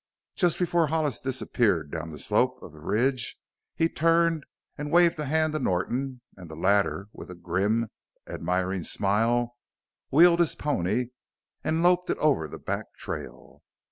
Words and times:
Just 0.33 0.57
before 0.57 0.87
Hollis 0.87 1.21
disappeared 1.21 1.91
down 1.91 2.09
the 2.09 2.17
slope 2.17 2.57
of 2.63 2.71
the 2.71 2.79
ridge 2.79 3.37
he 3.75 3.87
turned 3.87 4.47
and 4.75 4.91
waved 4.91 5.19
a 5.19 5.25
hand 5.25 5.53
to 5.53 5.59
Norton, 5.59 6.21
and 6.35 6.49
the 6.49 6.55
latter, 6.55 7.09
with 7.13 7.29
a 7.29 7.35
grim, 7.35 7.87
admiring 8.27 8.83
smile, 8.83 9.57
wheeled 10.09 10.39
his 10.39 10.55
pony 10.55 11.09
and 11.63 11.83
loped 11.83 12.09
it 12.09 12.17
over 12.17 12.47
the 12.47 12.57
back 12.57 12.85
trail. 12.97 13.61